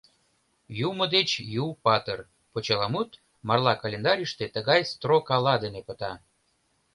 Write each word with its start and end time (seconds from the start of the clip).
«Юмо 0.87 1.05
деч 1.15 1.29
ю 1.65 1.65
патыр» 1.83 2.19
почеламут 2.51 3.11
«Марла 3.47 3.73
календарьыште» 3.83 4.45
тыгай 4.55 4.81
строкала 4.91 5.55
дене 5.63 5.81
пыта: 5.87 6.11